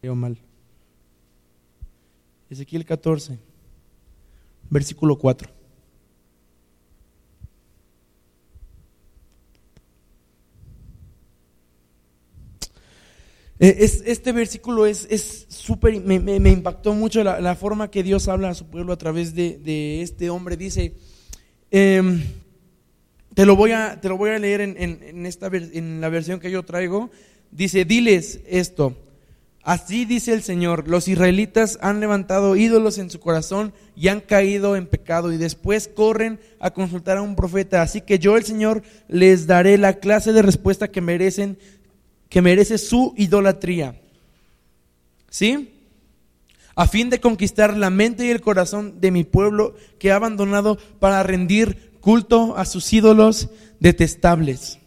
[0.00, 0.38] Leo mal.
[2.48, 3.38] Ezequiel 14,
[4.70, 5.50] versículo 4.
[5.50, 5.58] Eh,
[13.60, 18.54] es, este versículo es súper, me, me, impactó mucho la, forma que Dios habla a
[18.54, 20.56] su pueblo a través de, de este hombre.
[20.56, 20.94] Dice,
[21.70, 22.02] eh,
[23.34, 26.40] te, lo voy a, te lo voy a leer en, en, esta, en la versión
[26.40, 27.10] que yo traigo.
[27.50, 28.96] Dice, diles esto.
[29.62, 34.74] Así dice el Señor, los israelitas han levantado ídolos en su corazón y han caído
[34.74, 37.82] en pecado y después corren a consultar a un profeta.
[37.82, 41.58] Así que yo el Señor les daré la clase de respuesta que merecen
[42.30, 44.00] que merece su idolatría.
[45.28, 45.74] ¿Sí?
[46.74, 50.78] A fin de conquistar la mente y el corazón de mi pueblo que ha abandonado
[50.98, 54.78] para rendir culto a sus ídolos detestables.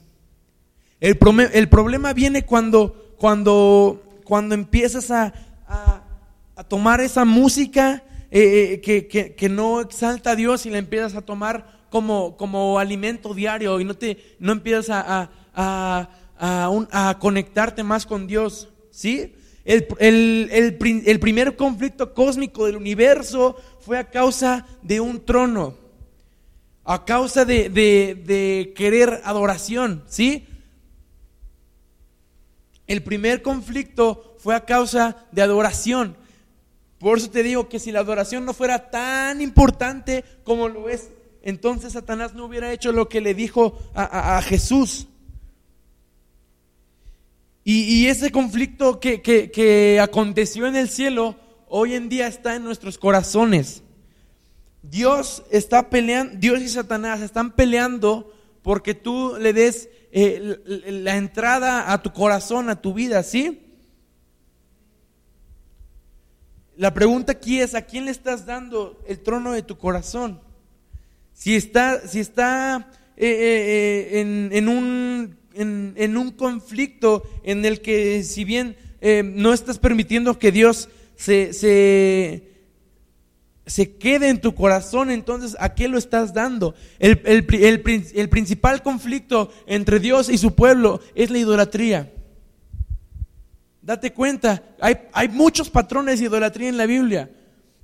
[1.00, 1.20] El,
[1.54, 5.34] el problema viene cuando, cuando, cuando empiezas a,
[5.68, 10.78] a, tomar esa música eh, eh, que, que, que, no exalta a Dios y la
[10.78, 17.18] empiezas a tomar como, como alimento diario y no, te, no empiezas a, a a,
[17.20, 18.70] conectarte más con Dios.
[18.92, 19.34] ¿Sí?
[19.66, 20.78] El,
[21.20, 25.76] primer conflicto cósmico del universo fue a causa de un trono,
[26.84, 30.48] a causa de, querer adoración, ¿sí?
[32.88, 36.18] El primer conflicto fue a causa de adoración.
[37.00, 41.10] Por eso te digo que si la adoración no fuera tan importante como lo es,
[41.42, 45.08] entonces Satanás no hubiera hecho lo que le dijo a Jesús.
[47.66, 51.38] Y, ese conflicto que, que, aconteció en el cielo,
[51.70, 53.84] hoy en día está en nuestros corazones.
[54.82, 61.94] Dios está peleando, Dios y Satanás están peleando porque tú le des eh, la entrada
[61.94, 63.62] a tu corazón, a tu vida, ¿sí?
[66.76, 70.42] La pregunta aquí es, ¿a quién le estás dando el trono de tu corazón?
[71.32, 78.24] Si está, si está eh, eh, en, en un en, un conflicto en el que
[78.24, 81.54] si bien eh, no estás permitiendo que Dios se,
[83.66, 86.76] se, quede en tu corazón, entonces ¿a qué lo estás dando?
[87.00, 92.12] El, el, principal conflicto entre Dios y su pueblo es la idolatría.
[93.82, 97.30] Date cuenta, hay, hay muchos patrones de idolatría en la Biblia.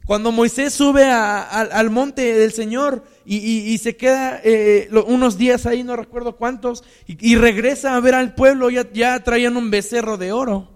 [0.09, 5.95] Cuando Moisés sube al monte del Señor y, se queda eh, unos días ahí, no
[5.95, 10.67] recuerdo cuántos, y, regresa a ver al pueblo, ya, ya traían un becerro de oro.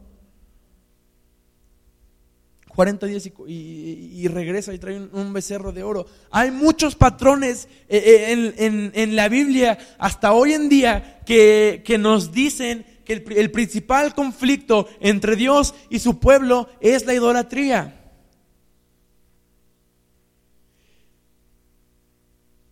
[2.67, 6.05] 40 días y, regresa y trae un, becerro de oro.
[6.29, 12.85] Hay muchos patrones eh, eh, en, la Biblia hasta hoy en día que, nos dicen
[13.03, 17.99] que el, el principal conflicto entre Dios y su pueblo es la idolatría.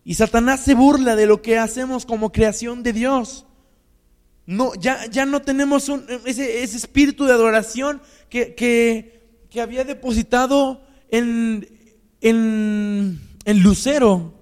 [0.04, 3.46] Y Satanás se burla de lo que hacemos como creación de Dios.
[4.46, 5.90] No, ya, ya no tenemos
[6.24, 11.68] ese, espíritu de adoración que, que, había depositado en,
[12.20, 13.18] en,
[13.62, 14.34] Lucero.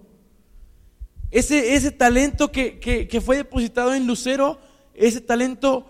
[1.30, 4.58] Ese, ese talento que, que fue depositado en Lucero,
[4.94, 5.86] ese talento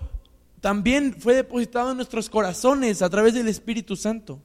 [0.61, 4.41] también fue depositado en nuestros corazones a través del Espíritu Santo.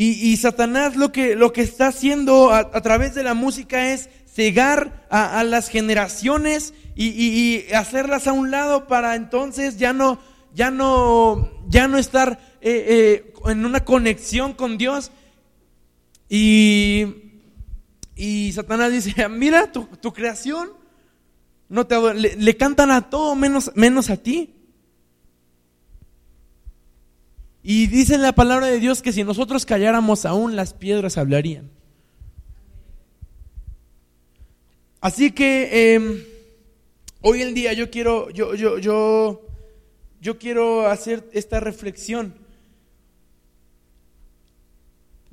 [0.00, 5.04] Y, Satanás lo que, lo que está haciendo a, través de la música es cegar
[5.10, 10.20] a, las generaciones y, hacerlas a un lado para entonces ya no,
[10.54, 15.10] ya no, ya no estar eh, eh, en una conexión con Dios.
[16.28, 17.06] Y,
[18.14, 20.70] y Satanás dice, mira tu, tu creación,
[21.68, 24.54] no te le, le, cantan a todo menos, menos a ti.
[27.62, 31.70] Y dice la palabra de Dios que si nosotros calláramos aún las piedras hablarían.
[35.00, 36.24] Así que em,
[37.20, 42.34] hoy en día yo quiero, yo, yo, yo, quiero hacer esta reflexión.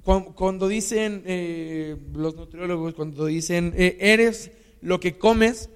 [0.03, 4.51] Cuando, dicen eh, los nutriólogos, cuando dicen eh, eres
[4.81, 5.69] lo que comes,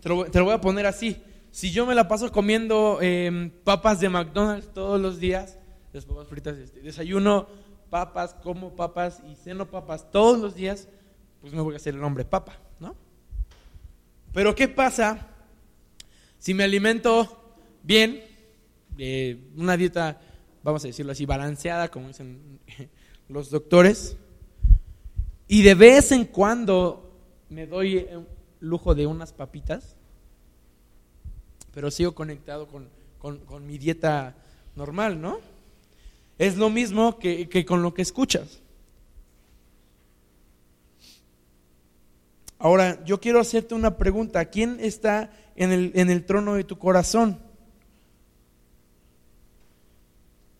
[0.00, 1.16] te lo voy a poner así.
[1.52, 5.58] Si yo me la paso comiendo em, papas de McDonald's todos los días,
[5.92, 7.46] las papas fritas, este, desayuno
[7.90, 10.88] papas, como papas y ceno papas todos los días,
[11.42, 12.96] pues me voy a hacer el hombre papa, ¿no?
[14.32, 15.28] Pero ¿qué pasa
[16.38, 18.24] si me alimento bien,
[18.96, 20.22] de una dieta,
[20.62, 22.60] vamos a decirlo así, balanceada, como dicen
[23.28, 24.16] los doctores,
[25.48, 28.26] y de vez en cuando me doy el
[28.60, 29.96] lujo de unas papitas,
[31.74, 34.34] pero sigo conectado con, con- mi dieta
[34.76, 35.38] normal, ¿no?
[36.38, 38.60] Es lo mismo que, que con lo que escuchas.
[42.58, 44.44] Ahora, yo quiero hacerte una pregunta.
[44.46, 47.38] ¿Quién está en el, en el trono de tu corazón?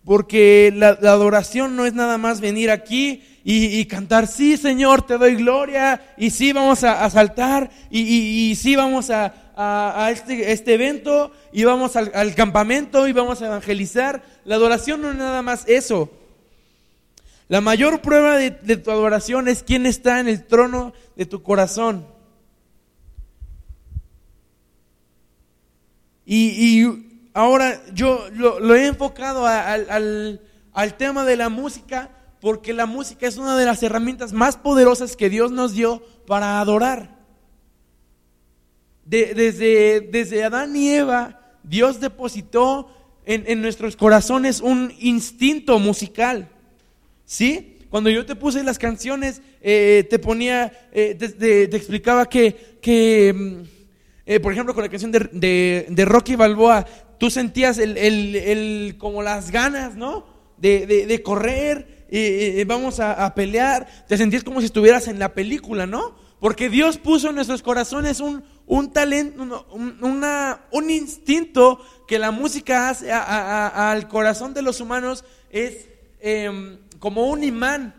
[0.04, 5.34] Porque la, adoración no es nada más venir aquí y, cantar, sí Señor, te doy
[5.36, 10.52] gloria, y sí vamos a, a saltar, y, y- y sí vamos a, a- este,
[10.52, 14.22] este evento, y vamos al, al campamento, y vamos a evangelizar.
[14.44, 16.10] La adoración no es nada más eso.
[17.48, 22.06] La mayor prueba de, tu adoración es quién está en el trono de tu corazón.
[26.24, 30.40] Y, y ahora yo lo, he enfocado al-
[30.72, 35.14] al tema de la música porque la música es una de las herramientas más poderosas
[35.16, 37.21] que Dios nos dio para adorar.
[39.04, 42.88] De- desde, desde Adán y Eva, Dios depositó
[43.24, 46.48] en, en nuestros corazones un instinto musical.
[47.24, 47.78] ¿Sí?
[47.90, 53.62] Cuando yo te puse las canciones, eh, te ponía, eh, te, explicaba que, que, mm,
[54.26, 56.86] eh, por ejemplo, con la canción de, de- Rocky Balboa,
[57.18, 60.24] tú sentías el, el- el- como las ganas, ¿no?
[60.56, 62.06] De, de- correr,
[62.66, 66.14] vamos a, a pelear, te sentías como si estuvieras en la película, ¿no?
[66.40, 72.30] Porque Dios puso en nuestros corazones un, un talento, un, una- un instinto que la
[72.30, 75.88] música hace al corazón de los humanos, es
[76.20, 77.94] em, como un imán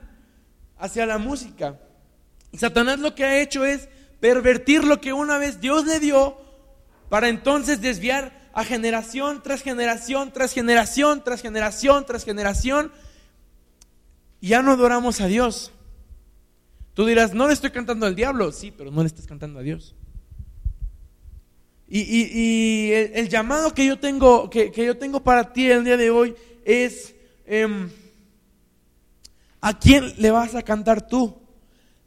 [0.77, 1.79] hacia la música.
[2.53, 3.89] Satanás lo que ha hecho es
[4.19, 6.37] pervertir lo que una vez Dios le dio
[7.09, 12.91] para entonces desviar a generación tras generación, tras generación, tras generación, tras generación.
[14.39, 15.71] Y ya no adoramos a Dios.
[16.93, 18.51] Tú dirás, no le estoy cantando al diablo.
[18.51, 19.95] Sí, pero no le estás cantando a Dios.
[21.87, 26.33] Y, el, llamado que yo tengo, que, yo tengo para ti el día de hoy
[26.65, 27.13] es,
[27.45, 27.89] em,
[29.61, 31.35] ¿a quién le vas a cantar tú?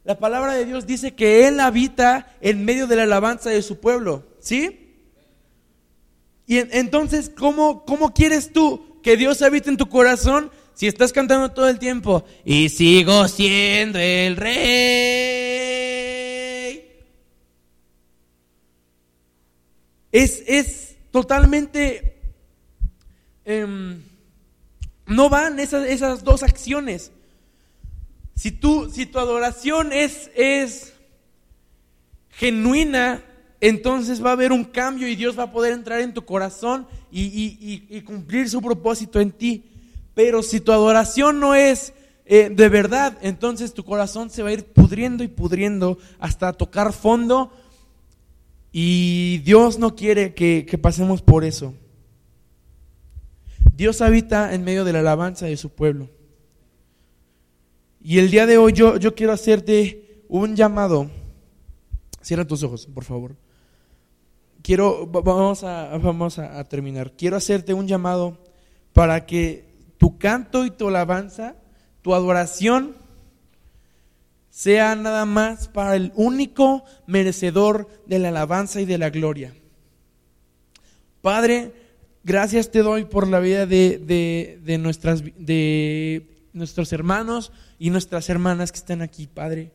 [0.05, 3.79] La palabra de Dios dice que Él habita en medio de la alabanza de su
[3.79, 4.95] pueblo, ¿sí?
[6.47, 11.12] Y en- entonces, ¿cómo, ¿cómo quieres tú que Dios habite en tu corazón si estás
[11.12, 12.24] cantando todo el tiempo?
[12.45, 15.36] Y sigo siendo el rey.
[20.13, 22.17] Es, es totalmente...
[23.45, 24.01] em,
[25.07, 27.13] no van esas, esas dos acciones.
[28.35, 30.95] Si, tú, si tu adoración es, es
[32.31, 33.23] genuina,
[33.61, 36.87] entonces va a haber un cambio y Dios va a poder entrar en tu corazón
[37.11, 39.65] y, y- y- cumplir su propósito en ti.
[40.15, 41.93] Pero si tu adoración no es
[42.27, 46.93] eh, de verdad, entonces tu corazón se va a ir pudriendo y pudriendo hasta tocar
[46.93, 47.53] fondo
[48.79, 51.72] y Dios no quiere que, que pasemos por eso.
[53.74, 56.11] Dios habita en medio de la alabanza de su pueblo.
[58.03, 61.11] Y el día de hoy yo, yo quiero hacerte un llamado.
[62.20, 63.35] Cierra tus ojos, por favor.
[64.62, 67.12] Quiero, va- vamos, a, vamos a, a terminar.
[67.16, 68.37] Quiero hacerte un llamado
[68.93, 71.57] para que tu canto y tu alabanza,
[72.03, 72.95] tu adoración,
[74.57, 79.53] sea nada más para el único merecedor de la alabanza y de la gloria.
[81.21, 81.73] Padre,
[82.25, 88.31] gracias te doy por la vida de, de- de nuestras, de nuestros hermanos y nuestras
[88.31, 89.73] hermanas que están aquí, Padre.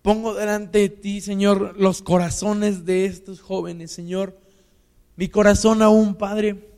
[0.00, 4.38] Pongo delante de ti, Señor, los corazones de estos jóvenes, Señor.
[5.16, 6.70] Mi corazón aún, Padre.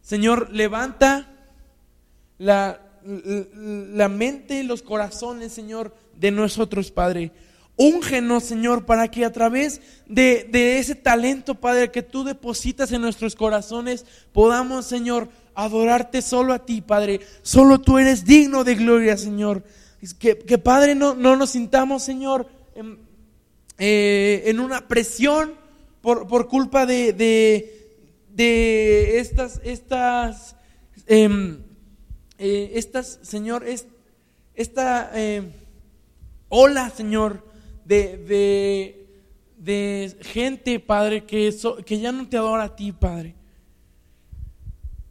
[0.00, 1.28] Señor, levanta
[2.38, 7.32] la, la mente y los corazones, Señor, de nosotros, Padre.
[7.76, 13.00] Úngenos, Señor, para que a través de, de ese talento, Padre, que tú depositas en
[13.00, 17.20] nuestros corazones, podamos, Señor, adorarte solo a ti, Padre.
[17.42, 19.62] Solo tú eres digno de gloria, Señor.
[20.18, 22.98] Que, que Padre, no, no nos sintamos, Señor, en,
[23.78, 25.54] eh, en una presión
[26.00, 27.94] por, por culpa de, de,
[28.34, 30.56] de estas, estas,
[31.06, 31.58] em,
[32.38, 33.86] eh, estas, Señor, es,
[34.54, 35.12] esta
[36.50, 37.44] em, ola, Señor,
[37.84, 38.96] de,
[39.58, 43.34] de, gente, Padre, que, que ya no te adora a ti, Padre.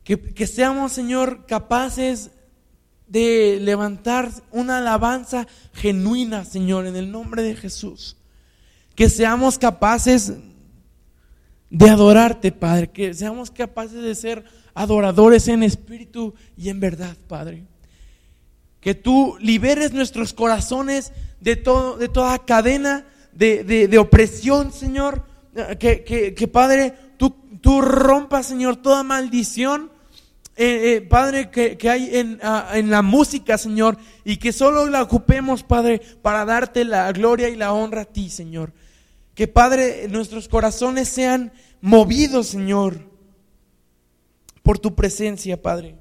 [0.03, 2.31] Que, que seamos, Señor, capaces
[3.07, 8.17] de levantar una alabanza genuina, Señor, en el nombre de Jesús.
[8.95, 10.33] Que seamos capaces
[11.69, 12.89] de adorarte, Padre.
[12.89, 17.65] Que seamos capaces de ser adoradores en espíritu y en verdad, Padre.
[18.82, 21.11] Que tú liberes nuestros corazones
[21.41, 25.25] de, todo, de toda cadena de, de- opresión, Señor.
[25.80, 26.03] Que,
[26.36, 29.91] que- Padre, tú, tú rompas, Señor, toda maldición.
[30.55, 32.39] eh, eh, Padre, que, que hay en,
[32.73, 37.55] en la música, Señor, y que solo la ocupemos, Padre, para darte la gloria y
[37.55, 38.73] la honra a ti, Señor.
[39.36, 41.51] Que, Padre, nuestros corazones sean
[41.82, 42.99] movidos, Señor,
[44.63, 45.95] por tu presencia, Padre.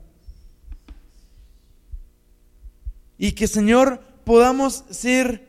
[3.19, 5.47] Y que, Señor, podamos ser,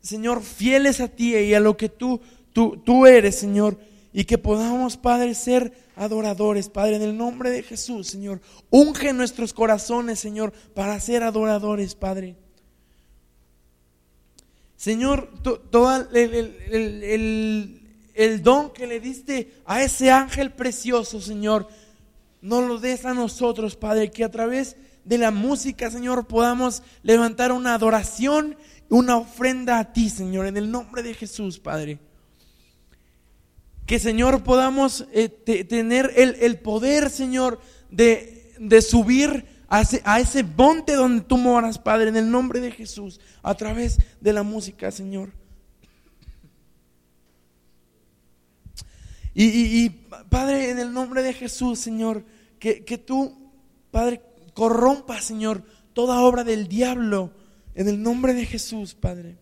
[0.00, 2.20] Señor, fieles a ti y a lo que tú,
[2.52, 3.78] tú, tú eres, Señor.
[4.12, 8.40] Y que podamos, Padre, ser adoradores, Padre, en el nombre de Jesús, Señor.
[8.70, 12.34] Unge nuestros corazones, Señor, para ser adoradores, Padre.
[14.76, 17.82] Señor, to- todo el, el- el- el-
[18.14, 21.68] el don que le diste a ese ángel precioso, Señor,
[22.40, 24.76] no lo des a nosotros, Padre, que a través
[25.06, 28.56] de la música, Señor, podamos levantar una adoración,
[28.90, 31.98] una ofrenda a ti, Señor, en el nombre de Jesús, Padre.
[33.86, 40.02] Que, Señor, podamos eh, te- tener el, el poder, Señor, de, de subir a ese,
[40.04, 40.20] a
[40.56, 44.90] monte donde tú moras, Padre, en el nombre de Jesús, a través de la música,
[44.90, 45.30] Señor.
[49.34, 49.90] Y, y- y,
[50.30, 52.24] Padre, en el nombre de Jesús, Señor,
[52.58, 53.52] que, que tú,
[53.92, 54.20] Padre,
[54.56, 57.30] corrompas, Señor, toda obra del diablo,
[57.74, 59.36] en el nombre de Jesús, Padre.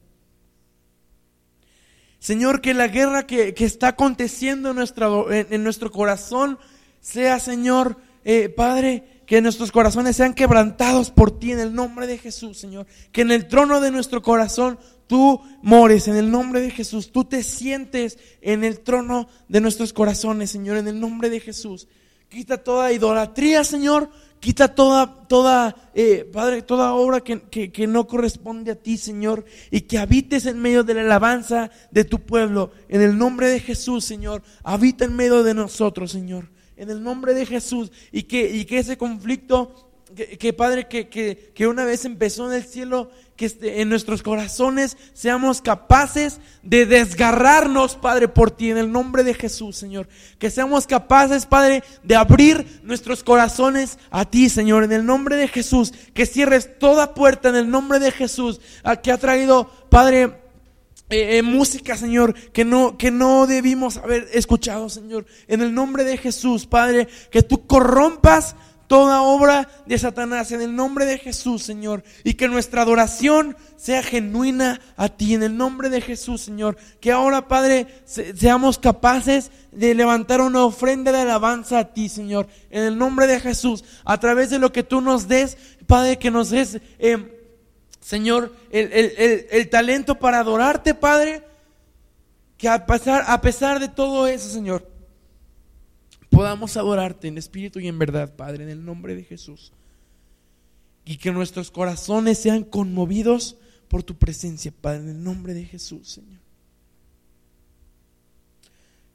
[2.18, 6.58] Señor, que la guerra que, que está aconteciendo en, en nuestro corazón
[7.00, 12.18] sea, Señor, eh, Padre, que nuestros corazones sean quebrantados por ti en el nombre de
[12.18, 12.86] Jesús, Señor.
[13.12, 17.12] Que en el trono de nuestro corazón tú mores en el nombre de Jesús.
[17.12, 21.86] Tú te sientes en el trono de nuestros corazones, Señor, en el nombre de Jesús.
[22.28, 24.10] Quita toda idolatría, Señor.
[24.44, 29.46] Quita toda, toda, eh, Padre, toda obra que, que- que no corresponde a ti, Señor.
[29.70, 32.70] Y que habites en medio de la alabanza de tu pueblo.
[32.90, 34.42] En el nombre de Jesús, Señor.
[34.62, 36.50] Habita en medio de nosotros, Señor.
[36.76, 37.90] En el nombre de Jesús.
[38.12, 42.56] Y que, y que ese conflicto que, Padre, que, que, que una vez empezó en
[42.56, 48.78] el cielo, que este- en nuestros corazones seamos capaces de desgarrarnos, Padre, por ti, en
[48.78, 50.08] el nombre de Jesús, Señor.
[50.38, 55.48] Que seamos capaces, Padre, de abrir nuestros corazones a ti, Señor, en el nombre de
[55.48, 55.92] Jesús.
[56.14, 60.44] Que cierres toda puerta en el nombre de Jesús, a que ha traído, Padre,
[61.10, 65.26] eh, eh, música, Señor, que no, que no debimos haber escuchado, Señor.
[65.48, 68.56] En el nombre de Jesús, Padre, que tú corrompas
[68.94, 72.04] toda obra de Satanás en el nombre de Jesús, Señor.
[72.22, 76.76] Y que nuestra adoración sea genuina a ti en el nombre de Jesús, Señor.
[77.00, 82.46] Que ahora, Padre, se- seamos capaces de levantar una ofrenda de alabanza a ti, Señor.
[82.70, 83.82] En el nombre de Jesús.
[84.04, 85.56] A través de lo que tú nos des,
[85.88, 86.78] Padre, que nos des...
[87.00, 87.30] eh,
[88.00, 88.92] Señor, el-
[89.50, 91.42] el talento para adorarte, Padre,
[92.58, 94.86] que a pesar, a pesar de todo eso, Señor,
[96.34, 99.72] podamos adorarte en espíritu y en verdad, Padre, en el nombre de Jesús.
[101.04, 103.56] Y que nuestros corazones sean conmovidos
[103.88, 106.40] por tu presencia, Padre, en el nombre de Jesús, Señor.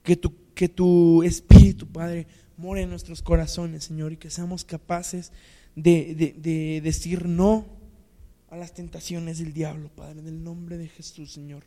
[0.04, 5.32] Que tu, que tu espíritu, Padre, more en nuestros corazones, Señor, y que seamos capaces
[5.76, 7.66] de, de- de decir no
[8.50, 11.64] a las tentaciones del diablo, Padre, en el nombre de Jesús, Señor.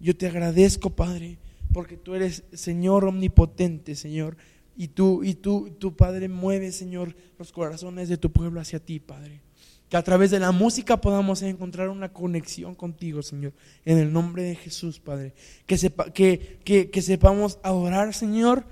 [0.00, 1.38] Yo te agradezco, Padre,
[1.72, 4.36] porque tú eres Señor omnipotente, Señor.
[4.76, 9.00] Y tú, y tú, tu Padre, mueve, Señor, los corazones de tu pueblo hacia ti,
[9.00, 9.40] Padre.
[9.90, 13.52] Que a través de la música podamos encontrar una conexión contigo, Señor.
[13.84, 15.34] En el nombre de Jesús, Padre.
[15.66, 18.64] Que, sepa, que, que, sepamos adorar, Señor,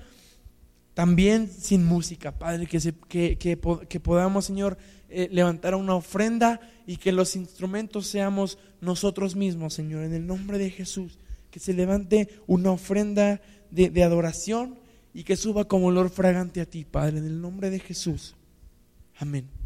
[0.95, 4.77] también sin música, Padre, que, se- que, que po- que podamos, Señor,
[5.09, 10.57] eh, levantar una ofrenda y que los instrumentos seamos nosotros mismos, Señor, en el nombre
[10.57, 11.19] de Jesús.
[11.51, 14.80] Que se levante una ofrenda de adoración
[15.13, 18.35] y que suba como olor fragante a ti, Padre, en el nombre de Jesús.
[19.17, 19.60] Amén.